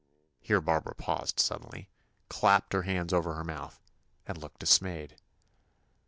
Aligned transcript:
here 0.39 0.59
Barbara 0.59 0.95
paused 0.95 1.39
suddenly, 1.39 1.87
clapped 2.27 2.73
her 2.73 2.81
hand 2.81 3.13
over 3.13 3.35
her 3.35 3.43
mouth, 3.43 3.79
and 4.25 4.35
looked 4.35 4.57
dismayed. 4.57 5.15